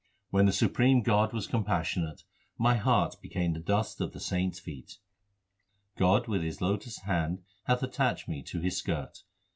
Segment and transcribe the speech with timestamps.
[0.31, 2.23] When the supreme God was compassionate,
[2.57, 4.97] My heart became the dust of the saints feet.
[5.95, 9.19] God with His lotus hand hath attached me to His skirt.